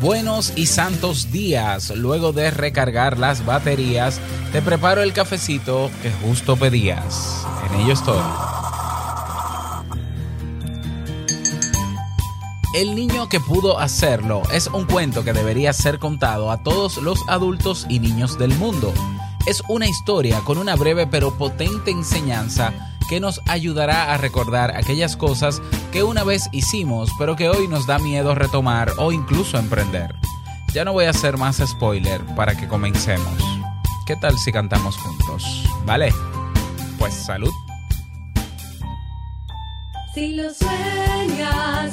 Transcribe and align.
Buenos 0.00 0.54
y 0.56 0.64
santos 0.64 1.30
días. 1.30 1.90
Luego 1.94 2.32
de 2.32 2.50
recargar 2.50 3.18
las 3.18 3.44
baterías, 3.44 4.18
te 4.50 4.62
preparo 4.62 5.02
el 5.02 5.12
cafecito 5.12 5.90
que 6.02 6.10
justo 6.10 6.56
pedías. 6.56 7.44
En 7.68 7.80
ello 7.82 7.92
estoy. 7.92 8.22
El 12.74 12.94
niño 12.94 13.28
que 13.28 13.40
pudo 13.40 13.78
hacerlo 13.78 14.42
es 14.54 14.68
un 14.68 14.86
cuento 14.86 15.22
que 15.22 15.34
debería 15.34 15.74
ser 15.74 15.98
contado 15.98 16.50
a 16.50 16.62
todos 16.62 16.96
los 16.96 17.18
adultos 17.28 17.84
y 17.90 17.98
niños 17.98 18.38
del 18.38 18.54
mundo. 18.54 18.94
Es 19.46 19.62
una 19.68 19.86
historia 19.86 20.40
con 20.46 20.56
una 20.56 20.76
breve 20.76 21.08
pero 21.08 21.36
potente 21.36 21.90
enseñanza 21.90 22.89
que 23.10 23.18
nos 23.18 23.42
ayudará 23.48 24.14
a 24.14 24.18
recordar 24.18 24.76
aquellas 24.76 25.16
cosas 25.16 25.60
que 25.90 26.04
una 26.04 26.22
vez 26.22 26.48
hicimos 26.52 27.10
pero 27.18 27.34
que 27.34 27.48
hoy 27.48 27.66
nos 27.66 27.84
da 27.84 27.98
miedo 27.98 28.36
retomar 28.36 28.92
o 28.98 29.10
incluso 29.10 29.58
emprender. 29.58 30.14
Ya 30.72 30.84
no 30.84 30.92
voy 30.92 31.06
a 31.06 31.10
hacer 31.10 31.36
más 31.36 31.56
spoiler 31.56 32.24
para 32.36 32.56
que 32.56 32.68
comencemos. 32.68 33.34
¿Qué 34.06 34.14
tal 34.14 34.38
si 34.38 34.52
cantamos 34.52 34.96
juntos? 34.96 35.64
¿Vale? 35.84 36.14
Pues 37.00 37.12
salud. 37.12 37.50
Si 40.14 40.36
lo 40.36 40.54
sueñas, 40.54 41.92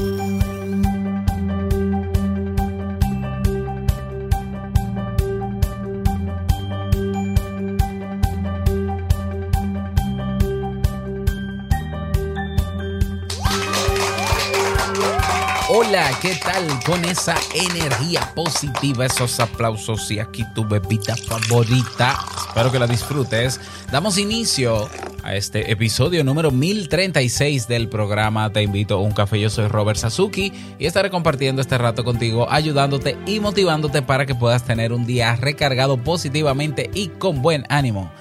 Hola, 15.83 16.11
¿qué 16.21 16.35
tal? 16.35 16.67
Con 16.85 17.03
esa 17.05 17.35
energía 17.55 18.31
positiva, 18.35 19.07
esos 19.07 19.39
aplausos 19.39 20.11
y 20.11 20.19
aquí 20.19 20.45
tu 20.53 20.63
bebita 20.63 21.15
favorita. 21.15 22.19
Espero 22.47 22.71
que 22.71 22.77
la 22.77 22.85
disfrutes. 22.85 23.59
Damos 23.91 24.19
inicio 24.19 24.87
a 25.23 25.33
este 25.33 25.71
episodio 25.71 26.23
número 26.23 26.51
1036 26.51 27.67
del 27.67 27.89
programa 27.89 28.51
Te 28.51 28.61
invito 28.61 28.93
a 28.93 29.01
un 29.01 29.11
café. 29.11 29.39
Yo 29.39 29.49
soy 29.49 29.69
Robert 29.69 29.97
Sasuki 29.97 30.53
y 30.77 30.85
estaré 30.85 31.09
compartiendo 31.09 31.63
este 31.63 31.79
rato 31.79 32.03
contigo, 32.03 32.45
ayudándote 32.51 33.17
y 33.25 33.39
motivándote 33.39 34.03
para 34.03 34.27
que 34.27 34.35
puedas 34.35 34.63
tener 34.63 34.93
un 34.93 35.07
día 35.07 35.35
recargado 35.35 35.97
positivamente 35.97 36.91
y 36.93 37.07
con 37.07 37.41
buen 37.41 37.65
ánimo. 37.69 38.11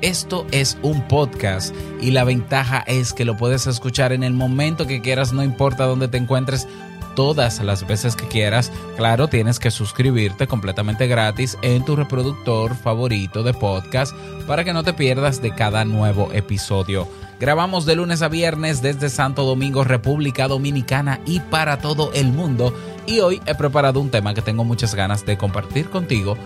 Esto 0.00 0.46
es 0.50 0.78
un 0.80 1.06
podcast 1.08 1.74
y 2.00 2.12
la 2.12 2.24
ventaja 2.24 2.82
es 2.86 3.12
que 3.12 3.26
lo 3.26 3.36
puedes 3.36 3.66
escuchar 3.66 4.14
en 4.14 4.22
el 4.22 4.32
momento 4.32 4.86
que 4.86 5.02
quieras, 5.02 5.34
no 5.34 5.42
importa 5.42 5.84
dónde 5.84 6.08
te 6.08 6.16
encuentres, 6.16 6.66
todas 7.20 7.60
las 7.62 7.86
veces 7.86 8.16
que 8.16 8.26
quieras. 8.26 8.72
Claro, 8.96 9.28
tienes 9.28 9.58
que 9.58 9.70
suscribirte 9.70 10.46
completamente 10.46 11.06
gratis 11.06 11.58
en 11.60 11.84
tu 11.84 11.94
reproductor 11.94 12.74
favorito 12.74 13.42
de 13.42 13.52
podcast 13.52 14.16
para 14.46 14.64
que 14.64 14.72
no 14.72 14.84
te 14.84 14.94
pierdas 14.94 15.42
de 15.42 15.54
cada 15.54 15.84
nuevo 15.84 16.32
episodio. 16.32 17.06
Grabamos 17.38 17.84
de 17.84 17.96
lunes 17.96 18.22
a 18.22 18.28
viernes 18.28 18.80
desde 18.80 19.10
Santo 19.10 19.44
Domingo, 19.44 19.84
República 19.84 20.48
Dominicana 20.48 21.20
y 21.26 21.40
para 21.40 21.76
todo 21.76 22.10
el 22.14 22.32
mundo. 22.32 22.74
Y 23.04 23.20
hoy 23.20 23.42
he 23.44 23.54
preparado 23.54 24.00
un 24.00 24.08
tema 24.08 24.32
que 24.32 24.40
tengo 24.40 24.64
muchas 24.64 24.94
ganas 24.94 25.26
de 25.26 25.36
compartir 25.36 25.90
contigo 25.90 26.38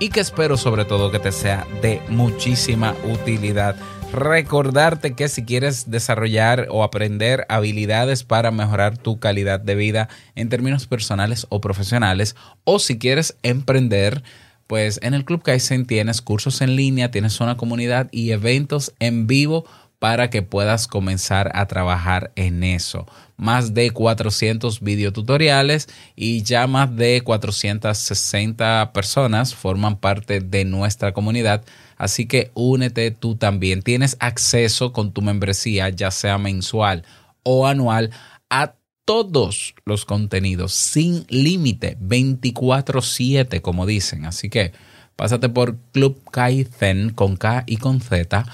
y 0.00 0.08
que 0.08 0.20
espero 0.20 0.56
sobre 0.56 0.84
todo 0.84 1.12
que 1.12 1.20
te 1.20 1.30
sea 1.30 1.66
de 1.82 2.02
muchísima 2.08 2.96
utilidad. 3.04 3.76
Recordarte 4.12 5.14
que 5.14 5.28
si 5.28 5.44
quieres 5.44 5.90
desarrollar 5.90 6.66
o 6.70 6.82
aprender 6.82 7.46
habilidades 7.48 8.24
para 8.24 8.50
mejorar 8.50 8.98
tu 8.98 9.20
calidad 9.20 9.60
de 9.60 9.76
vida 9.76 10.08
en 10.34 10.48
términos 10.48 10.88
personales 10.88 11.46
o 11.50 11.60
profesionales, 11.60 12.34
o 12.64 12.80
si 12.80 12.98
quieres 12.98 13.36
emprender, 13.44 14.24
pues 14.66 14.98
en 15.02 15.14
el 15.14 15.24
Club 15.24 15.42
Kaizen 15.42 15.86
tienes 15.86 16.22
cursos 16.22 16.60
en 16.60 16.74
línea, 16.74 17.12
tienes 17.12 17.40
una 17.40 17.56
comunidad 17.56 18.08
y 18.10 18.32
eventos 18.32 18.92
en 18.98 19.28
vivo 19.28 19.64
para 20.00 20.30
que 20.30 20.42
puedas 20.42 20.88
comenzar 20.88 21.52
a 21.54 21.66
trabajar 21.66 22.32
en 22.34 22.64
eso. 22.64 23.06
Más 23.36 23.74
de 23.74 23.90
400 23.90 24.80
videotutoriales 24.80 25.88
y 26.16 26.42
ya 26.42 26.66
más 26.66 26.96
de 26.96 27.20
460 27.20 28.92
personas 28.94 29.54
forman 29.54 29.98
parte 29.98 30.40
de 30.40 30.64
nuestra 30.64 31.12
comunidad. 31.12 31.64
Así 31.98 32.26
que 32.26 32.50
únete 32.54 33.10
tú 33.10 33.36
también. 33.36 33.82
Tienes 33.82 34.16
acceso 34.20 34.94
con 34.94 35.12
tu 35.12 35.20
membresía, 35.20 35.90
ya 35.90 36.10
sea 36.10 36.38
mensual 36.38 37.04
o 37.42 37.66
anual, 37.66 38.10
a 38.48 38.72
todos 39.04 39.74
los 39.84 40.06
contenidos 40.06 40.72
sin 40.72 41.26
límite, 41.28 41.98
24/7 42.00 43.60
como 43.60 43.84
dicen. 43.84 44.24
Así 44.24 44.48
que 44.48 44.72
pásate 45.14 45.50
por 45.50 45.76
Club 45.92 46.22
Kaizen 46.30 47.10
con 47.10 47.36
K 47.36 47.64
y 47.66 47.76
con 47.76 48.00
Z, 48.00 48.46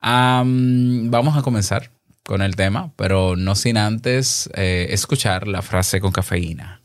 Am, 0.00 1.10
vamos 1.10 1.36
a 1.36 1.42
comenzar 1.42 1.90
con 2.24 2.42
el 2.42 2.56
tema, 2.56 2.92
pero 2.96 3.36
no 3.36 3.54
sin 3.54 3.76
antes 3.76 4.48
eh, 4.54 4.86
escuchar 4.90 5.46
la 5.46 5.62
frase 5.62 6.00
con 6.00 6.12
cafeína. 6.12 6.80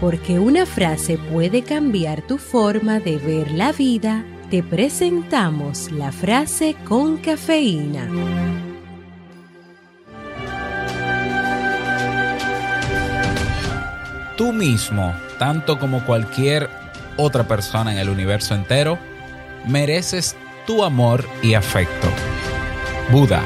Porque 0.00 0.38
una 0.38 0.66
frase 0.66 1.18
puede 1.18 1.62
cambiar 1.62 2.26
tu 2.26 2.38
forma 2.38 3.00
de 3.00 3.16
ver 3.16 3.52
la 3.52 3.72
vida, 3.72 4.24
te 4.50 4.62
presentamos 4.62 5.90
la 5.92 6.12
frase 6.12 6.76
con 6.84 7.16
cafeína. 7.16 8.08
Tú 14.36 14.52
mismo, 14.52 15.14
tanto 15.38 15.78
como 15.78 16.04
cualquier 16.04 16.83
otra 17.16 17.44
persona 17.44 17.92
en 17.92 17.98
el 17.98 18.08
universo 18.08 18.54
entero, 18.54 18.98
mereces 19.66 20.36
tu 20.66 20.84
amor 20.84 21.24
y 21.42 21.54
afecto. 21.54 22.08
Buda. 23.10 23.42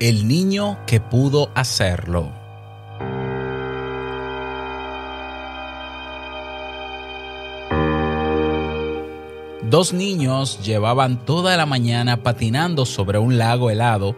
El 0.00 0.26
niño 0.26 0.78
que 0.86 0.98
pudo 0.98 1.50
hacerlo. 1.54 2.32
Dos 9.60 9.92
niños 9.92 10.64
llevaban 10.64 11.22
toda 11.26 11.54
la 11.58 11.66
mañana 11.66 12.22
patinando 12.22 12.86
sobre 12.86 13.18
un 13.18 13.36
lago 13.36 13.68
helado 13.68 14.16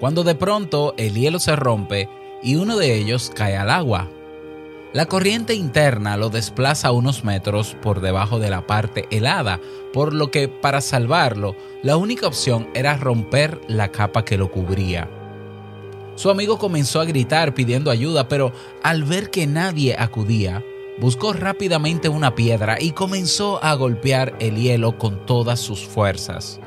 cuando 0.00 0.24
de 0.24 0.34
pronto 0.34 0.94
el 0.96 1.14
hielo 1.14 1.38
se 1.38 1.54
rompe 1.54 2.08
y 2.42 2.56
uno 2.56 2.76
de 2.76 2.96
ellos 2.96 3.30
cae 3.32 3.56
al 3.56 3.70
agua. 3.70 4.08
La 4.92 5.06
corriente 5.06 5.54
interna 5.54 6.16
lo 6.16 6.30
desplaza 6.30 6.90
unos 6.90 7.22
metros 7.22 7.76
por 7.80 8.00
debajo 8.00 8.40
de 8.40 8.50
la 8.50 8.66
parte 8.66 9.06
helada, 9.12 9.60
por 9.92 10.12
lo 10.12 10.32
que 10.32 10.48
para 10.48 10.80
salvarlo, 10.80 11.54
la 11.84 11.96
única 11.96 12.26
opción 12.26 12.68
era 12.74 12.96
romper 12.96 13.60
la 13.68 13.92
capa 13.92 14.24
que 14.24 14.36
lo 14.36 14.50
cubría. 14.50 15.08
Su 16.20 16.28
amigo 16.28 16.58
comenzó 16.58 17.00
a 17.00 17.06
gritar 17.06 17.54
pidiendo 17.54 17.90
ayuda, 17.90 18.28
pero 18.28 18.52
al 18.82 19.04
ver 19.04 19.30
que 19.30 19.46
nadie 19.46 19.96
acudía, 19.98 20.62
buscó 21.00 21.32
rápidamente 21.32 22.10
una 22.10 22.34
piedra 22.34 22.76
y 22.78 22.90
comenzó 22.90 23.58
a 23.64 23.72
golpear 23.72 24.34
el 24.38 24.56
hielo 24.56 24.98
con 24.98 25.24
todas 25.24 25.60
sus 25.60 25.80
fuerzas. 25.86 26.60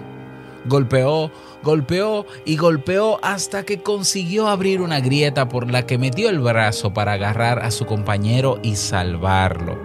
Golpeó, 0.65 1.29
golpeó 1.61 2.25
y 2.45 2.57
golpeó 2.57 3.19
hasta 3.21 3.63
que 3.63 3.83
consiguió 3.83 4.47
abrir 4.47 4.81
una 4.81 5.01
grieta 5.01 5.47
por 5.49 5.69
la 5.69 5.85
que 5.85 5.99
metió 5.99 6.31
el 6.31 6.39
brazo 6.39 6.91
para 6.91 7.11
agarrar 7.11 7.59
a 7.59 7.69
su 7.69 7.85
compañero 7.85 8.57
y 8.63 8.75
salvarlo. 8.75 9.77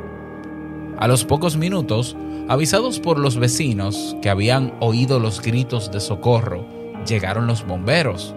A 0.97 1.07
los 1.09 1.27
pocos 1.27 1.59
minutos, 1.59 2.17
avisados 2.49 3.01
por 3.01 3.19
los 3.19 3.37
vecinos 3.37 4.17
que 4.23 4.31
habían 4.31 4.73
oído 4.81 5.21
los 5.21 5.43
gritos 5.43 5.93
de 5.93 6.01
socorro, 6.01 6.65
llegaron 7.07 7.47
los 7.47 7.67
bomberos. 7.67 8.35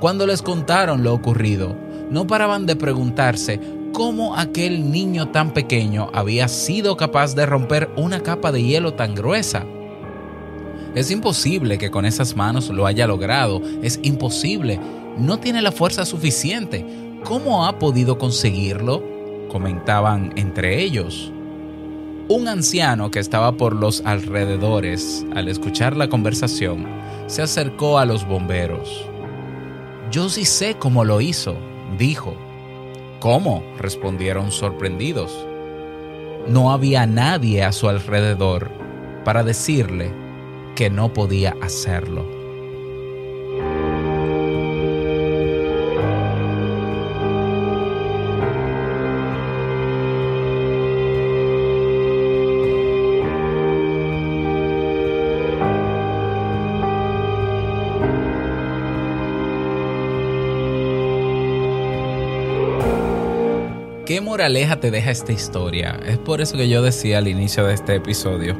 Cuando 0.00 0.26
les 0.26 0.42
contaron 0.42 1.02
lo 1.02 1.14
ocurrido, 1.14 1.74
no 2.10 2.26
paraban 2.26 2.66
de 2.66 2.76
preguntarse 2.76 3.60
cómo 3.92 4.36
aquel 4.36 4.90
niño 4.90 5.28
tan 5.28 5.52
pequeño 5.52 6.10
había 6.12 6.48
sido 6.48 6.98
capaz 6.98 7.34
de 7.34 7.46
romper 7.46 7.88
una 7.96 8.20
capa 8.20 8.52
de 8.52 8.62
hielo 8.62 8.92
tan 8.92 9.14
gruesa. 9.14 9.64
Es 10.94 11.10
imposible 11.10 11.78
que 11.78 11.90
con 11.90 12.04
esas 12.04 12.36
manos 12.36 12.68
lo 12.68 12.86
haya 12.86 13.06
logrado. 13.06 13.62
Es 13.82 13.98
imposible. 14.02 14.78
No 15.16 15.38
tiene 15.38 15.62
la 15.62 15.72
fuerza 15.72 16.04
suficiente. 16.04 16.84
¿Cómo 17.24 17.66
ha 17.66 17.78
podido 17.78 18.18
conseguirlo? 18.18 19.02
Comentaban 19.50 20.32
entre 20.36 20.82
ellos. 20.82 21.32
Un 22.28 22.48
anciano 22.48 23.10
que 23.10 23.18
estaba 23.18 23.52
por 23.52 23.74
los 23.74 24.02
alrededores, 24.04 25.24
al 25.34 25.48
escuchar 25.48 25.96
la 25.96 26.08
conversación, 26.08 26.86
se 27.28 27.42
acercó 27.42 27.98
a 27.98 28.04
los 28.04 28.26
bomberos. 28.26 29.06
Yo 30.10 30.28
sí 30.28 30.44
sé 30.44 30.76
cómo 30.78 31.04
lo 31.04 31.20
hizo, 31.20 31.56
dijo. 31.98 32.36
¿Cómo? 33.18 33.62
respondieron 33.78 34.52
sorprendidos. 34.52 35.46
No 36.46 36.70
había 36.72 37.06
nadie 37.06 37.64
a 37.64 37.72
su 37.72 37.88
alrededor 37.88 38.70
para 39.24 39.42
decirle 39.42 40.12
que 40.76 40.90
no 40.90 41.12
podía 41.12 41.56
hacerlo. 41.60 42.35
¿Qué 64.06 64.20
moraleja 64.20 64.78
te 64.78 64.92
deja 64.92 65.10
esta 65.10 65.32
historia? 65.32 65.98
Es 66.06 66.16
por 66.16 66.40
eso 66.40 66.56
que 66.56 66.68
yo 66.68 66.80
decía 66.80 67.18
al 67.18 67.26
inicio 67.26 67.66
de 67.66 67.74
este 67.74 67.96
episodio 67.96 68.56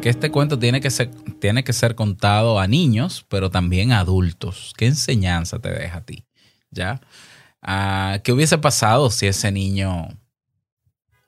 que 0.00 0.08
este 0.08 0.30
cuento 0.30 0.56
tiene 0.56 0.80
que 0.80 0.88
ser, 0.88 1.10
tiene 1.40 1.64
que 1.64 1.72
ser 1.72 1.96
contado 1.96 2.60
a 2.60 2.68
niños, 2.68 3.26
pero 3.28 3.50
también 3.50 3.90
a 3.90 3.98
adultos. 3.98 4.72
¿Qué 4.76 4.86
enseñanza 4.86 5.58
te 5.58 5.70
deja 5.70 5.98
a 5.98 6.04
ti? 6.04 6.24
¿Ya? 6.70 7.00
Ah, 7.60 8.20
¿Qué 8.22 8.30
hubiese 8.30 8.56
pasado 8.58 9.10
si 9.10 9.26
ese 9.26 9.50
niño, 9.50 10.10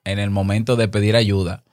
en 0.05 0.21
el 0.21 0.31
momento 0.31 0.77
de 0.77 0.87
pedir 0.87 1.17
ayuda, 1.17 1.65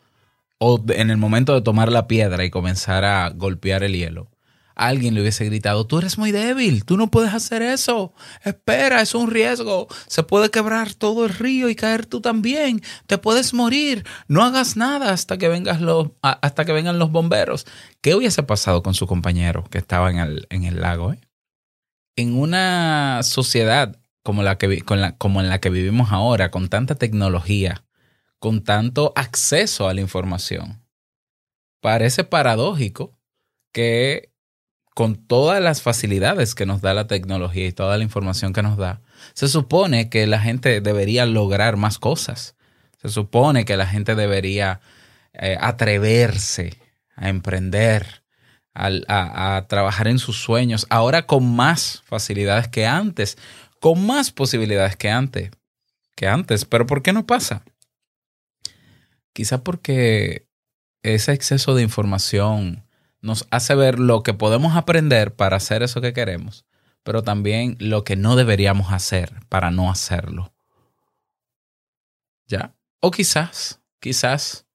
o 0.57 0.84
en 0.89 1.12
el 1.12 1.18
momento 1.18 1.54
de 1.54 1.62
tomar 1.62 1.92
la 1.92 2.07
piedra 2.07 2.44
y 2.44 2.50
comenzar 2.50 3.06
a 3.06 3.30
golpear 3.30 3.84
el 3.84 3.94
hielo, 3.94 4.31
alguien 4.75 5.14
le 5.14 5.22
hubiese 5.22 5.46
gritado, 5.46 5.86
tú 5.86 6.00
eres 6.00 6.18
muy 6.18 6.31
débil, 6.31 6.86
tú 6.86 6.98
no 6.98 7.12
puedes 7.12 7.34
hacer 7.34 7.62
eso, 7.62 8.14
espera, 8.44 9.02
es 9.02 9.16
un 9.16 9.30
riesgo, 9.30 9.88
se 10.08 10.24
puede 10.24 10.50
quebrar 10.50 10.94
todo 10.94 11.25
el 11.25 11.34
río 11.34 11.70
y 11.70 11.75
caer 11.75 12.06
tú 12.06 12.22
también, 12.22 12.81
te 13.08 13.18
puedes 13.18 13.54
morir, 13.54 14.06
no 14.28 14.44
hagas 14.44 14.78
nada 14.78 15.12
hasta 15.12 15.38
que, 15.38 15.64
hasta 16.22 16.66
que 16.66 16.72
vengan 16.72 17.00
los 17.00 17.12
bomberos. 17.12 17.66
¿Qué 18.02 18.16
hubiese 18.16 18.44
pasado 18.44 18.84
con 18.84 18.94
su 18.94 19.08
compañero 19.08 19.64
que 19.70 19.78
estaba 19.78 20.10
en 20.12 20.18
el, 20.18 20.48
en 20.50 20.64
el 20.64 20.81
lago? 20.81 21.14
Eh? 21.14 21.22
En 22.16 22.38
una 22.38 23.22
sociedad 23.24 23.98
como, 24.24 24.44
la 24.44 24.58
que, 24.58 24.81
con 24.81 25.02
la, 25.02 25.18
como 25.18 25.42
en 25.42 25.50
la 25.50 25.60
que 25.60 25.70
vivimos 25.70 26.12
ahora, 26.12 26.52
con 26.52 26.70
tanta 26.70 26.96
tecnología, 26.96 27.86
con 28.40 28.64
tanto 28.64 29.14
acceso 29.16 29.88
a 29.88 29.94
la 29.94 30.02
información, 30.02 30.84
parece 31.81 32.24
paradójico 32.24 33.18
que 33.74 34.32
con 34.94 35.16
todas 35.16 35.62
las 35.62 35.81
facilidades 35.81 36.56
que 36.56 36.66
nos 36.66 36.81
da 36.81 36.94
la 36.94 37.07
tecnología 37.07 37.68
y 37.68 37.72
toda 37.72 37.98
la 37.98 38.04
información 38.04 38.54
que 38.54 38.62
nos 38.62 38.78
da, 38.78 39.01
se 39.34 39.48
supone 39.48 40.10
que 40.10 40.28
la 40.28 40.40
gente 40.40 40.81
debería 40.81 41.25
lograr 41.25 41.78
más 41.78 41.98
cosas. 41.98 42.56
Se 43.01 43.10
supone 43.10 43.66
que 43.66 43.75
la 43.75 43.88
gente 43.88 44.16
debería 44.16 44.81
eh, 45.34 45.57
atreverse 45.60 46.78
a 47.16 47.30
emprender, 47.30 48.24
a, 48.74 49.56
a 49.57 49.68
trabajar 49.68 50.07
en 50.07 50.19
sus 50.19 50.38
sueños, 50.42 50.86
ahora 50.90 51.25
con 51.25 51.56
más 51.56 52.01
facilidades 52.06 52.68
que 52.68 52.86
antes, 52.86 53.38
con 53.80 54.06
más 54.06 54.31
posibilidades 54.31 54.96
que 54.96 55.10
antes, 55.10 55.51
que 56.16 56.28
antes. 56.28 56.66
Pero 56.66 56.86
¿por 56.86 57.01
qué 57.01 57.13
no 57.13 57.25
pasa? 57.25 57.63
Quizá 59.34 59.63
porque 59.63 60.48
ese 61.01 61.34
exceso 61.34 61.75
de 61.75 61.84
información, 61.84 62.86
nos 63.24 63.48
hace 63.52 63.74
ver 63.74 64.00
lo 64.00 64.22
que 64.22 64.34
podemos 64.34 64.75
aprender 64.75 65.34
para 65.34 65.56
hacer 65.58 65.81
eso 65.81 66.02
que 66.02 66.14
queremos, 66.14 66.66
pero 67.04 67.24
también 67.24 67.78
lo 67.80 68.04
que 68.04 68.16
no 68.16 68.36
deberíamos 68.36 68.92
hacer 68.92 69.34
para 69.50 69.72
no 69.72 69.90
hacerlo. 69.90 70.54
¿Ya? 72.48 72.75
O 73.00 73.12
quizás, 73.12 73.80
quizás 74.00 74.66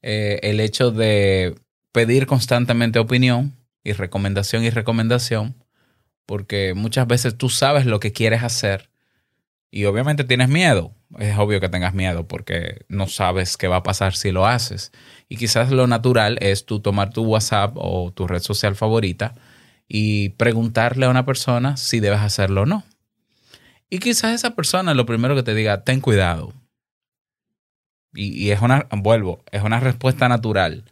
eh, 0.00 0.40
el 0.42 0.60
hecho 0.60 0.90
de 0.90 1.54
pedir 1.92 2.26
constantemente 2.26 2.98
opinión 2.98 3.54
y 3.84 3.92
recomendación 3.92 4.64
y 4.64 4.70
recomendación, 4.70 5.54
porque 6.24 6.72
muchas 6.74 7.06
veces 7.06 7.36
tú 7.36 7.50
sabes 7.50 7.84
lo 7.84 8.00
que 8.00 8.12
quieres 8.12 8.42
hacer 8.42 8.88
y 9.74 9.86
obviamente 9.86 10.24
tienes 10.24 10.48
miedo 10.48 10.94
es 11.18 11.38
obvio 11.38 11.60
que 11.60 11.68
tengas 11.68 11.94
miedo 11.94 12.26
porque 12.26 12.84
no 12.88 13.06
sabes 13.06 13.56
qué 13.56 13.68
va 13.68 13.76
a 13.76 13.82
pasar 13.82 14.14
si 14.14 14.32
lo 14.32 14.46
haces. 14.46 14.92
Y 15.28 15.36
quizás 15.36 15.70
lo 15.70 15.86
natural 15.86 16.38
es 16.40 16.66
tú 16.66 16.80
tomar 16.80 17.10
tu 17.10 17.22
WhatsApp 17.22 17.72
o 17.76 18.12
tu 18.12 18.26
red 18.26 18.40
social 18.40 18.74
favorita 18.74 19.34
y 19.88 20.30
preguntarle 20.30 21.06
a 21.06 21.10
una 21.10 21.24
persona 21.26 21.76
si 21.76 22.00
debes 22.00 22.20
hacerlo 22.20 22.62
o 22.62 22.66
no. 22.66 22.84
Y 23.90 23.98
quizás 23.98 24.34
esa 24.34 24.54
persona 24.54 24.94
lo 24.94 25.06
primero 25.06 25.34
que 25.34 25.42
te 25.42 25.54
diga, 25.54 25.84
ten 25.84 26.00
cuidado. 26.00 26.52
Y, 28.12 28.32
y 28.42 28.50
es 28.50 28.60
una, 28.60 28.86
vuelvo, 28.90 29.44
es 29.50 29.62
una 29.62 29.80
respuesta 29.80 30.28
natural. 30.28 30.84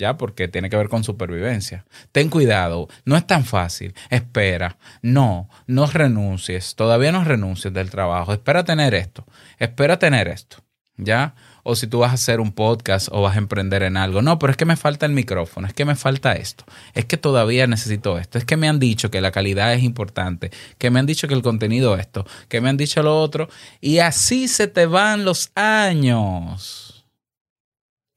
¿Ya? 0.00 0.16
Porque 0.16 0.48
tiene 0.48 0.70
que 0.70 0.76
ver 0.76 0.88
con 0.88 1.04
supervivencia. 1.04 1.84
Ten 2.10 2.28
cuidado, 2.28 2.88
no 3.04 3.16
es 3.16 3.26
tan 3.26 3.44
fácil. 3.44 3.94
Espera, 4.08 4.78
no, 5.02 5.48
no 5.66 5.86
renuncies, 5.86 6.74
todavía 6.74 7.12
no 7.12 7.22
renuncies 7.22 7.72
del 7.72 7.90
trabajo. 7.90 8.32
Espera 8.32 8.64
tener 8.64 8.94
esto, 8.94 9.24
espera 9.58 9.98
tener 9.98 10.26
esto, 10.26 10.56
¿ya? 10.96 11.34
O 11.62 11.76
si 11.76 11.86
tú 11.86 11.98
vas 11.98 12.12
a 12.12 12.14
hacer 12.14 12.40
un 12.40 12.52
podcast 12.52 13.08
o 13.12 13.20
vas 13.20 13.36
a 13.36 13.38
emprender 13.38 13.82
en 13.82 13.98
algo. 13.98 14.22
No, 14.22 14.38
pero 14.38 14.50
es 14.50 14.56
que 14.56 14.64
me 14.64 14.76
falta 14.76 15.04
el 15.04 15.12
micrófono, 15.12 15.66
es 15.66 15.74
que 15.74 15.84
me 15.84 15.94
falta 15.94 16.32
esto, 16.32 16.64
es 16.94 17.04
que 17.04 17.18
todavía 17.18 17.66
necesito 17.66 18.18
esto, 18.18 18.38
es 18.38 18.46
que 18.46 18.56
me 18.56 18.68
han 18.68 18.80
dicho 18.80 19.10
que 19.10 19.20
la 19.20 19.30
calidad 19.30 19.74
es 19.74 19.82
importante, 19.82 20.50
que 20.78 20.90
me 20.90 20.98
han 20.98 21.06
dicho 21.06 21.28
que 21.28 21.34
el 21.34 21.42
contenido 21.42 21.96
esto, 21.96 22.26
que 22.48 22.62
me 22.62 22.70
han 22.70 22.78
dicho 22.78 23.02
lo 23.02 23.20
otro. 23.20 23.50
Y 23.82 23.98
así 23.98 24.48
se 24.48 24.66
te 24.66 24.86
van 24.86 25.26
los 25.26 25.52
años 25.54 26.89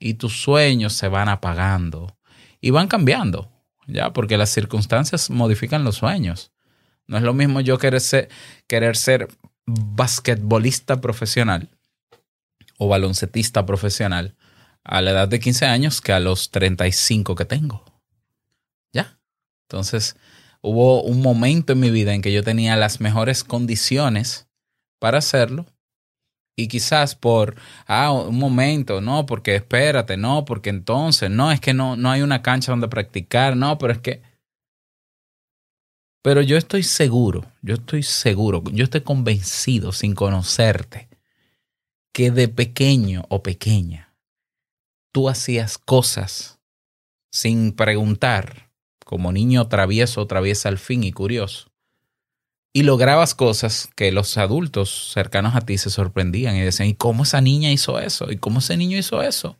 y 0.03 0.15
tus 0.15 0.41
sueños 0.41 0.91
se 0.91 1.07
van 1.07 1.29
apagando 1.29 2.17
y 2.59 2.71
van 2.71 2.89
cambiando, 2.89 3.49
¿ya? 3.87 4.11
Porque 4.11 4.37
las 4.37 4.49
circunstancias 4.49 5.29
modifican 5.29 5.85
los 5.85 5.95
sueños. 5.95 6.51
No 7.07 7.15
es 7.15 7.23
lo 7.23 7.33
mismo 7.33 7.61
yo 7.61 7.77
querer 7.77 8.01
ser, 8.01 8.27
querer 8.67 8.97
ser 8.97 9.29
basquetbolista 9.65 10.99
profesional 10.99 11.69
o 12.77 12.89
baloncetista 12.89 13.65
profesional 13.65 14.35
a 14.83 15.01
la 15.01 15.11
edad 15.11 15.29
de 15.29 15.39
15 15.39 15.67
años 15.67 16.01
que 16.01 16.11
a 16.11 16.19
los 16.19 16.51
35 16.51 17.35
que 17.35 17.45
tengo. 17.45 17.85
¿Ya? 18.91 19.17
Entonces, 19.69 20.17
hubo 20.59 21.01
un 21.01 21.21
momento 21.21 21.71
en 21.71 21.79
mi 21.79 21.91
vida 21.91 22.13
en 22.13 22.21
que 22.21 22.33
yo 22.33 22.43
tenía 22.43 22.75
las 22.75 22.99
mejores 22.99 23.45
condiciones 23.45 24.49
para 24.99 25.19
hacerlo 25.19 25.65
y 26.55 26.67
quizás 26.67 27.15
por, 27.15 27.55
ah, 27.87 28.11
un 28.11 28.37
momento, 28.37 29.01
no, 29.01 29.25
porque 29.25 29.55
espérate, 29.55 30.17
no, 30.17 30.45
porque 30.45 30.69
entonces, 30.69 31.29
no, 31.29 31.51
es 31.51 31.59
que 31.59 31.73
no, 31.73 31.95
no 31.95 32.11
hay 32.11 32.21
una 32.21 32.41
cancha 32.41 32.71
donde 32.71 32.87
practicar, 32.87 33.57
no, 33.57 33.77
pero 33.77 33.93
es 33.93 33.99
que... 33.99 34.21
Pero 36.21 36.41
yo 36.41 36.55
estoy 36.55 36.83
seguro, 36.83 37.51
yo 37.61 37.75
estoy 37.75 38.03
seguro, 38.03 38.63
yo 38.71 38.85
estoy 38.85 39.01
convencido 39.01 39.91
sin 39.91 40.15
conocerte, 40.15 41.09
que 42.13 42.31
de 42.31 42.47
pequeño 42.47 43.25
o 43.29 43.43
pequeña 43.43 44.13
tú 45.11 45.27
hacías 45.27 45.77
cosas 45.77 46.61
sin 47.31 47.73
preguntar, 47.73 48.71
como 49.03 49.31
niño 49.33 49.67
travieso, 49.67 50.25
traviesa 50.27 50.69
al 50.69 50.77
fin 50.77 51.03
y 51.03 51.11
curioso 51.11 51.72
y 52.73 52.83
lograbas 52.83 53.35
cosas 53.35 53.89
que 53.95 54.11
los 54.11 54.37
adultos 54.37 55.11
cercanos 55.13 55.55
a 55.55 55.61
ti 55.61 55.77
se 55.77 55.89
sorprendían 55.89 56.55
y 56.55 56.61
decían, 56.61 56.89
¿y 56.89 56.95
cómo 56.95 57.23
esa 57.23 57.39
niña 57.39 57.71
hizo 57.71 57.99
eso? 57.99 58.31
¿Y 58.31 58.37
cómo 58.37 58.59
ese 58.59 58.75
niño 58.75 58.97
hizo 58.97 59.21
eso? 59.21 59.57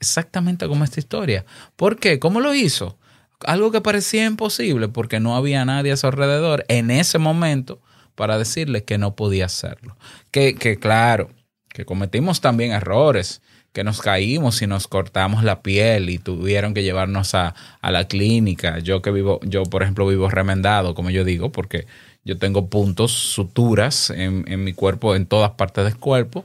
Exactamente 0.00 0.68
como 0.68 0.84
esta 0.84 1.00
historia. 1.00 1.44
¿Por 1.76 1.98
qué? 1.98 2.18
¿Cómo 2.18 2.40
lo 2.40 2.54
hizo? 2.54 2.98
algo 3.46 3.70
que 3.70 3.80
parecía 3.80 4.24
imposible 4.24 4.88
porque 4.88 5.20
no 5.20 5.36
había 5.36 5.64
nadie 5.64 5.92
a 5.92 5.96
su 5.96 6.06
alrededor 6.06 6.64
en 6.68 6.90
ese 6.90 7.18
momento 7.18 7.80
para 8.14 8.38
decirle 8.38 8.84
que 8.84 8.98
no 8.98 9.14
podía 9.14 9.46
hacerlo. 9.46 9.96
Que, 10.30 10.54
que 10.54 10.78
claro, 10.78 11.30
que 11.68 11.84
cometimos 11.84 12.40
también 12.40 12.72
errores, 12.72 13.42
que 13.72 13.84
nos 13.84 14.00
caímos 14.00 14.60
y 14.60 14.66
nos 14.66 14.88
cortamos 14.88 15.44
la 15.44 15.62
piel 15.62 16.10
y 16.10 16.18
tuvieron 16.18 16.74
que 16.74 16.82
llevarnos 16.82 17.34
a, 17.34 17.54
a 17.80 17.90
la 17.92 18.08
clínica. 18.08 18.80
Yo 18.80 19.02
que 19.02 19.12
vivo, 19.12 19.38
yo 19.44 19.62
por 19.64 19.82
ejemplo 19.82 20.06
vivo 20.06 20.28
remendado, 20.28 20.94
como 20.94 21.10
yo 21.10 21.22
digo, 21.24 21.52
porque 21.52 21.86
yo 22.28 22.36
tengo 22.36 22.68
puntos, 22.68 23.10
suturas 23.10 24.10
en, 24.10 24.62
mi 24.62 24.74
cuerpo, 24.74 25.16
en 25.16 25.24
todas 25.24 25.52
partes 25.52 25.84
del 25.86 25.96
cuerpo. 25.96 26.44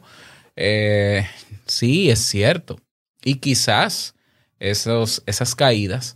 Eh, 0.56 1.28
sí, 1.66 2.10
es 2.10 2.20
cierto. 2.20 2.80
Y 3.22 3.36
quizás 3.36 4.16
esas 4.60 5.56
caídas 5.56 6.16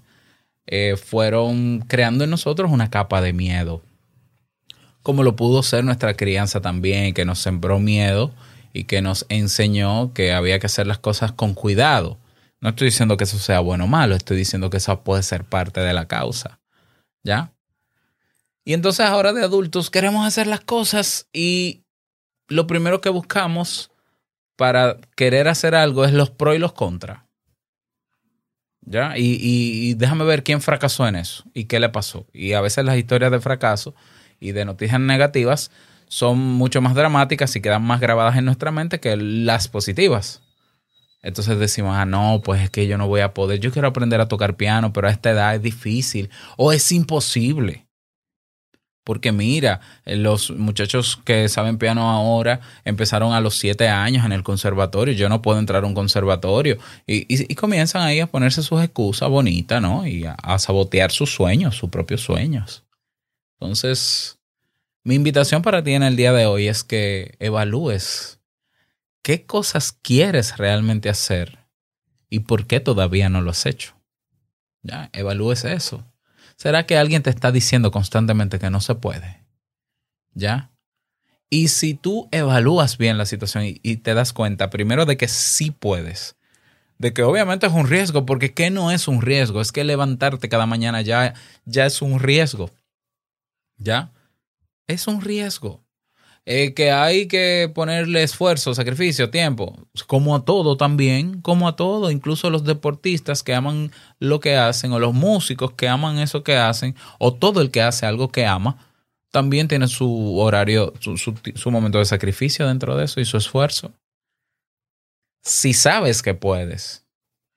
eh, 0.68 0.96
fueron 0.96 1.84
creando 1.86 2.24
en 2.24 2.30
nosotros 2.30 2.72
una 2.72 2.90
capa 2.90 3.20
de 3.20 3.34
miedo. 3.34 3.82
Como 5.04 5.24
lo 5.24 5.36
pudo 5.36 5.62
ser 5.64 5.84
nuestra 5.84 6.14
crianza 6.14 6.62
también, 6.62 7.14
que 7.14 7.26
nos 7.26 7.40
sembró 7.40 7.78
miedo 7.78 8.34
y 8.72 8.86
que 8.86 9.02
nos 9.02 9.26
enseñó 9.28 10.14
que 10.14 10.32
había 10.32 10.60
que 10.60 10.68
hacer 10.68 10.88
las 10.88 11.00
cosas 11.00 11.34
con 11.34 11.54
cuidado. 11.54 12.18
No 12.62 12.70
estoy 12.70 12.86
diciendo 12.86 13.18
que 13.18 13.26
eso 13.26 13.38
sea 13.38 13.60
bueno 13.60 13.84
o 13.84 13.88
malo, 13.88 14.16
estoy 14.16 14.38
diciendo 14.38 14.70
que 14.70 14.78
eso 14.78 15.04
puede 15.04 15.24
ser 15.24 15.44
parte 15.44 15.82
de 15.82 15.92
la 15.92 16.08
causa. 16.08 16.62
¿Ya? 17.22 17.52
Y 18.68 18.74
entonces 18.74 19.06
ahora 19.06 19.32
de 19.32 19.46
adultos 19.46 19.90
queremos 19.90 20.28
hacer 20.28 20.46
las 20.46 20.60
cosas 20.60 21.30
y 21.32 21.86
lo 22.50 22.68
primero 22.68 23.00
que 23.00 23.08
buscamos 23.08 23.92
para 24.58 24.98
querer 25.16 25.48
hacer 25.48 25.74
algo 25.74 26.04
es 26.04 26.12
los 26.12 26.32
pros 26.32 26.58
y 26.58 26.60
los 26.60 26.74
contras. 26.74 27.24
¿Ya? 28.82 29.18
Y, 29.18 29.36
y- 29.42 29.92
y 29.92 29.94
déjame 29.94 30.26
ver 30.26 30.44
quién 30.44 30.60
fracasó 30.60 31.08
en 31.08 31.16
eso 31.16 31.46
y 31.54 31.64
qué 31.64 31.80
le 31.80 31.88
pasó. 31.88 32.28
Y 32.34 32.52
a 32.54 32.60
veces 32.60 32.84
las 32.84 32.98
historias 32.98 33.32
de 33.32 33.40
fracaso 33.40 33.96
y 34.42 34.52
de 34.52 34.66
noticias 34.66 35.00
negativas 35.00 35.72
son 36.10 36.38
mucho 36.38 36.82
más 36.82 36.94
dramáticas 36.94 37.56
y 37.56 37.62
quedan 37.62 37.84
más 37.84 38.02
grabadas 38.02 38.36
en 38.36 38.44
nuestra 38.44 38.72
mente 38.72 39.00
que 39.00 39.16
las 39.16 39.70
positivas. 39.70 40.42
Entonces 41.22 41.58
decimos, 41.58 41.96
ah, 41.96 42.06
no, 42.06 42.42
pues 42.44 42.62
es 42.64 42.70
que 42.70 42.86
yo 42.86 42.98
no 42.98 43.08
voy 43.08 43.22
a 43.22 43.34
poder. 43.34 43.62
Yo 43.62 43.72
quiero 43.72 43.88
aprender 43.88 44.20
a 44.20 44.28
tocar 44.28 44.58
piano, 44.58 44.92
pero 44.92 45.08
a 45.08 45.12
esta 45.12 45.32
edad 45.32 45.56
es 45.56 45.62
difícil 45.62 46.30
o 46.58 46.74
es 46.74 46.92
imposible. 46.92 47.87
Porque 49.08 49.32
mira, 49.32 49.80
eh, 50.04 50.18
los 50.18 50.52
muchachos 50.52 51.18
que 51.24 51.48
saben 51.48 51.78
piano 51.78 52.12
ahora 52.12 52.60
empezaron 52.84 53.32
a 53.32 53.40
los 53.40 53.58
siete 53.58 53.88
años 53.88 54.26
en 54.26 54.34
el 54.34 54.44
conservatorio. 54.44 55.14
Yo 55.14 55.30
no 55.30 55.42
puedo 55.42 55.60
entrar 55.60 55.86
a 55.86 55.88
un 55.88 55.94
conservatorio. 55.94 56.78
Y, 57.06 57.56
comienzan 57.56 58.02
ahí 58.02 58.20
a 58.20 58.28
ponerse 58.28 58.62
sus 58.62 58.84
excusas 58.84 59.30
bonitas, 59.30 59.82
¿no? 59.82 60.06
Y 60.06 60.26
a, 60.26 60.34
a 60.34 60.60
sabotear 60.60 61.12
sus 61.12 61.34
sueños, 61.34 61.78
sus 61.78 61.90
propios 61.90 62.20
sueños. 62.20 62.84
Entonces, 63.54 64.40
mi 65.06 65.16
invitación 65.16 65.62
para 65.62 65.82
ti 65.82 65.94
en 65.94 66.04
el 66.04 66.18
día 66.18 66.34
de 66.34 66.46
hoy 66.46 66.68
es 66.68 66.84
que 66.84 67.38
evalúes 67.40 68.42
qué 69.22 69.46
cosas 69.46 69.94
quieres 69.94 70.58
realmente 70.58 71.08
hacer 71.08 71.60
y 72.30 72.40
por 72.40 72.68
qué 72.68 72.82
todavía 72.82 73.30
no 73.30 73.40
lo 73.40 73.52
has 73.52 73.66
hecho. 73.66 73.96
Ya, 74.82 75.10
evalúes 75.14 75.64
eso. 75.64 76.04
¿Será 76.58 76.88
que 76.88 76.98
alguien 76.98 77.22
te 77.22 77.30
está 77.30 77.52
diciendo 77.52 77.92
constantemente 77.92 78.58
que 78.58 78.72
no 78.72 78.82
se 78.82 78.96
puede? 78.96 79.46
¿Ya? 80.34 80.72
Y 81.50 81.70
si 81.70 81.94
tú 81.94 82.28
evalúas 82.32 82.98
bien 82.98 83.18
la 83.18 83.26
situación 83.26 83.64
y, 83.66 83.98
te 83.98 84.14
das 84.14 84.34
cuenta, 84.34 84.70
primero 84.70 85.06
de 85.06 85.18
que 85.18 85.28
sí 85.28 85.72
puedes, 85.72 86.36
de 86.98 87.14
que 87.14 87.24
obviamente 87.24 87.68
es 87.68 87.74
un 87.74 87.88
riesgo, 87.88 88.26
porque 88.26 88.54
¿qué 88.54 88.72
no 88.72 88.92
es 88.92 89.08
un 89.08 89.22
riesgo? 89.22 89.62
Es 89.62 89.72
que 89.72 89.84
levantarte 89.84 90.50
cada 90.50 90.66
mañana 90.66 91.02
ya, 91.02 91.36
ya 91.66 91.86
es 91.86 92.02
un 92.02 92.20
riesgo. 92.20 92.72
¿Ya? 93.78 94.12
Es 94.88 95.08
un 95.08 95.22
riesgo. 95.22 95.87
Eh, 96.50 96.74
que 96.74 96.92
hay 96.92 97.28
que 97.28 97.70
ponerle 97.76 98.24
esfuerzo, 98.24 98.74
sacrificio, 98.74 99.30
tiempo, 99.30 99.78
como 100.08 100.34
a 100.34 100.46
todo 100.46 100.78
también, 100.78 101.42
como 101.42 101.68
a 101.68 101.76
todo, 101.76 102.10
incluso 102.10 102.50
los 102.50 102.64
deportistas 102.64 103.44
que 103.44 103.54
aman 103.54 103.92
lo 104.20 104.40
que 104.40 104.56
hacen, 104.56 104.94
o 104.94 105.00
los 105.00 105.14
músicos 105.14 105.74
que 105.74 105.90
aman 105.90 106.20
eso 106.20 106.44
que 106.46 106.56
hacen, 106.56 106.96
o 107.20 107.34
todo 107.34 107.60
el 107.60 107.70
que 107.70 107.82
hace 107.82 108.06
algo 108.06 108.30
que 108.32 108.46
ama, 108.46 108.78
también 109.30 109.68
tiene 109.68 109.90
su 109.90 110.38
horario, 110.40 110.94
su, 111.02 111.18
su- 111.18 111.36
su 111.56 111.70
momento 111.70 111.98
de 111.98 112.06
sacrificio 112.06 112.66
dentro 112.66 112.96
de 112.96 113.04
eso 113.04 113.20
y 113.20 113.26
su 113.26 113.36
esfuerzo. 113.36 113.92
Si 115.44 115.74
sabes 115.74 116.22
que 116.22 116.34
puedes, 116.34 117.06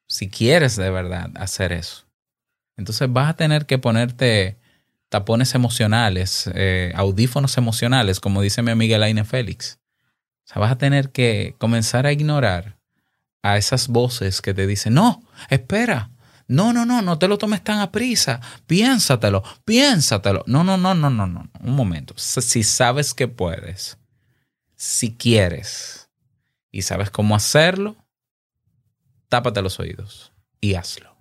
si 0.08 0.28
quieres 0.28 0.74
de 0.74 0.90
verdad 0.90 1.30
hacer 1.36 1.70
eso, 1.72 2.06
entonces 2.76 3.12
vas 3.12 3.30
a 3.30 3.36
tener 3.36 3.66
que 3.66 3.78
ponerte 3.78 4.56
tapones 5.10 5.54
emocionales, 5.54 6.48
eh, 6.54 6.92
audífonos 6.94 7.58
emocionales, 7.58 8.20
como 8.20 8.40
dice 8.40 8.62
mi 8.62 8.70
amiga 8.70 8.96
Elaine 8.96 9.24
Félix. 9.24 9.78
O 10.44 10.52
sea, 10.52 10.60
vas 10.60 10.72
a 10.72 10.78
tener 10.78 11.10
que 11.10 11.54
comenzar 11.58 12.06
a 12.06 12.12
ignorar 12.12 12.78
a 13.42 13.58
esas 13.58 13.88
voces 13.88 14.40
que 14.40 14.54
te 14.54 14.66
dicen, 14.66 14.94
no, 14.94 15.22
espera, 15.50 16.10
no, 16.46 16.72
no, 16.72 16.86
no, 16.86 17.02
no 17.02 17.18
te 17.18 17.28
lo 17.28 17.38
tomes 17.38 17.62
tan 17.62 17.80
a 17.80 17.92
prisa, 17.92 18.40
piénsatelo, 18.66 19.42
piénsatelo. 19.64 20.44
No, 20.46 20.64
no, 20.64 20.76
no, 20.76 20.94
no, 20.94 21.10
no, 21.10 21.26
no, 21.26 21.50
un 21.60 21.74
momento. 21.74 22.14
Si 22.16 22.62
sabes 22.62 23.12
que 23.12 23.28
puedes, 23.28 23.98
si 24.76 25.14
quieres 25.16 26.08
y 26.70 26.82
sabes 26.82 27.10
cómo 27.10 27.34
hacerlo, 27.34 27.96
tápate 29.28 29.60
los 29.60 29.78
oídos 29.80 30.32
y 30.60 30.74
hazlo. 30.74 31.16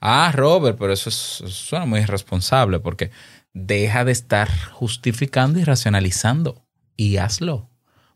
Ah, 0.00 0.30
Robert, 0.32 0.78
pero 0.78 0.92
eso, 0.92 1.08
es- 1.08 1.40
eso 1.44 1.48
suena 1.48 1.86
muy 1.86 2.00
irresponsable 2.00 2.78
porque 2.80 3.10
deja 3.52 4.04
de 4.04 4.12
estar 4.12 4.48
justificando 4.70 5.58
y 5.58 5.64
racionalizando 5.64 6.64
y 6.96 7.16
hazlo. 7.16 7.68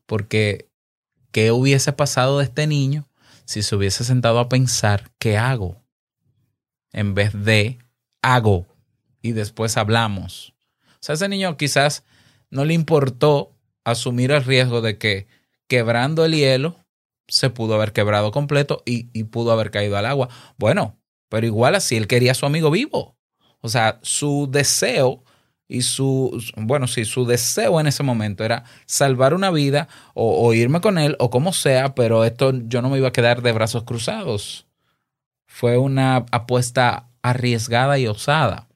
Porque, 0.07 0.69
¿qué 1.33 1.51
hubiese 1.53 1.93
pasado 1.93 2.39
de 2.39 2.45
este 2.45 2.67
niño 2.67 3.09
si 3.45 3.62
se 3.62 3.75
hubiese 3.77 4.05
sentado 4.05 4.39
a 4.41 4.49
pensar 4.49 5.11
qué 5.19 5.39
hago? 5.39 5.83
En 6.93 7.15
vez 7.15 7.33
de 7.33 7.79
hago 8.23 8.67
y 9.23 9.33
después 9.33 9.77
hablamos. 9.77 10.55
O 10.95 10.99
sea, 11.01 11.15
ese 11.15 11.29
niño 11.29 11.57
quizás 11.57 12.05
no 12.51 12.65
le 12.65 12.75
importó 12.75 13.57
asumir 13.85 14.31
el 14.33 14.45
riesgo 14.45 14.81
de 14.81 14.99
que 14.99 15.27
quebrando 15.69 16.25
el 16.25 16.35
hielo 16.35 16.77
se 17.29 17.51
pudo 17.51 17.75
haber 17.75 17.93
quebrado 17.93 18.31
completo 18.31 18.83
y, 18.85 19.09
y 19.12 19.25
pudo 19.25 19.53
haber 19.53 19.71
caído 19.71 19.97
al 19.97 20.07
agua. 20.07 20.29
Bueno, 20.59 20.99
pero 21.33 21.47
igual 21.47 21.75
así 21.75 21.97
él 21.97 22.09
quería 22.09 22.33
a 22.33 22.35
su 22.35 22.45
amigo 22.45 22.71
vivo. 22.71 23.17
O 23.62 23.71
sea, 23.71 23.99
su 24.03 24.51
deseo 24.51 25.25
y 25.67 25.81
su, 25.81 26.39
bueno, 26.57 26.87
sí, 26.87 27.07
su 27.07 27.25
deseo 27.25 27.81
en 27.81 27.87
ese 27.87 28.03
momento 28.03 28.45
era 28.45 28.65
salvar 28.85 29.33
una 29.33 29.51
vida 29.51 29.89
o, 30.12 30.53
irme 30.53 30.83
con 30.83 30.99
él 30.99 31.17
o 31.19 31.31
como 31.31 31.55
sea, 31.55 31.95
pero 31.95 32.27
esto 32.27 32.53
yo 32.67 32.83
no 32.83 32.91
me 32.91 32.99
iba 32.99 33.09
a 33.09 33.12
quedar 33.12 33.41
de 33.41 33.53
brazos 33.53 33.85
cruzados. 33.85 34.67
Fue 35.47 35.79
una 35.79 36.27
apuesta 36.33 37.09
arriesgada 37.23 37.99
y 37.99 38.09
osada. 38.09 38.69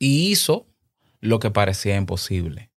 Y 0.00 0.32
hizo 0.32 0.66
lo 1.20 1.38
que 1.38 1.52
parecía 1.52 1.94
imposible. 1.94 2.72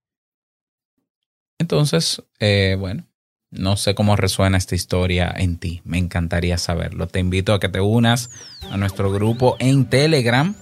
Entonces, 1.58 2.22
eh, 2.40 2.76
bueno, 2.78 3.07
no 3.51 3.77
sé 3.77 3.96
cómo 3.96 4.16
resuena 4.16 4.58
esta 4.58 4.75
historia 4.75 5.34
en 5.36 5.58
ti. 5.58 5.82
Me 5.86 5.98
encantaría 5.98 6.58
saberlo. 6.58 7.08
Te 7.08 7.20
invito 7.20 7.54
a 7.54 7.60
que 7.60 7.70
te 7.70 7.80
unas 7.80 8.30
a 8.72 8.77
nuestro 8.77 9.12
grupo 9.12 9.56
en 9.60 9.86
Telegram 9.86 10.56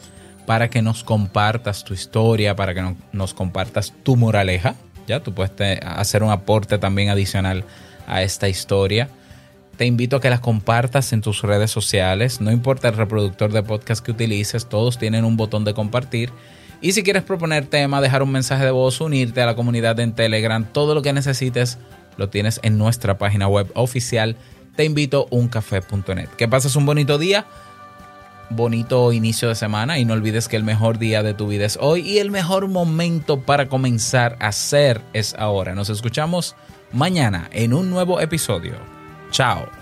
para 0.46 0.70
que 0.70 0.82
nos 0.82 1.04
compartas 1.04 1.84
tu 1.84 1.94
historia, 1.94 2.56
para 2.56 2.74
que 2.74 2.82
no- 2.82 2.96
nos 3.12 3.34
compartas 3.34 3.94
tu 4.04 4.15
moraleja. 4.15 4.75
Ya 5.08 5.20
tú 5.22 5.34
puedes 5.34 5.51
hacer 5.84 6.24
un 6.24 6.30
aporte 6.32 6.77
también 6.77 7.10
adicional 7.10 7.63
a 8.08 8.22
esta 8.22 8.48
historia. 8.48 9.10
Te 9.77 9.86
invito 9.86 10.15
a 10.18 10.22
que 10.22 10.30
las 10.30 10.39
compartas 10.39 11.12
en 11.12 11.22
tus 11.22 11.42
redes 11.42 11.72
sociales. 11.72 12.39
No 12.39 12.51
importa 12.51 12.88
el 12.88 12.96
reproductor 12.96 13.51
de 13.51 13.63
podcast 13.63 14.06
que 14.06 14.12
utilices, 14.12 14.68
todos 14.70 14.98
tienen 14.98 15.25
un 15.25 15.36
botón 15.38 15.65
de 15.65 15.74
compartir. 15.74 16.32
Y 16.82 16.92
si 16.92 17.04
quieres 17.04 17.24
proponer 17.24 17.65
tema, 17.65 18.00
dejar 18.00 18.22
un 18.22 18.32
mensaje 18.32 18.63
de 18.63 18.72
voz, 18.72 19.01
unirte 19.01 19.42
a 19.42 19.46
la 19.48 19.56
comunidad 19.56 20.00
en 20.00 20.13
Telegram, 20.13 20.63
todo 20.72 20.94
lo 20.94 21.01
que 21.01 21.13
necesites 21.13 21.77
lo 22.18 22.30
tienes 22.30 22.60
en 22.64 22.78
nuestra 22.78 23.18
página 23.18 23.48
web 23.48 23.72
oficial. 23.76 24.36
Te 24.76 24.86
invito 24.86 25.28
a 25.32 25.36
uncafé.net. 25.36 26.30
Que 26.38 26.48
pases 26.48 26.76
un 26.76 26.86
bonito 26.86 27.18
día, 27.18 27.46
bonito 28.50 29.12
inicio 29.14 29.50
de 29.50 29.56
semana 29.56 30.00
y 30.00 30.06
no 30.06 30.14
olvides 30.14 30.48
que 30.48 30.58
el 30.58 30.64
mejor 30.64 31.00
día 31.00 31.24
de 31.24 31.34
tu 31.34 31.48
vida 31.48 31.66
es 31.66 31.78
hoy 31.82 32.02
y 32.02 32.20
el 32.20 32.32
mejor 32.32 32.68
momento 32.68 33.42
para 33.42 33.68
comenzar 33.68 34.38
a 34.40 34.48
hacer 34.48 35.02
es 35.14 35.36
ahora. 35.36 35.76
Nos 35.76 35.90
escuchamos 35.90 36.56
mañana 36.92 37.50
en 37.52 37.74
un 37.74 37.90
nuevo 37.90 38.20
episodio. 38.20 38.76
Chao. 39.32 39.75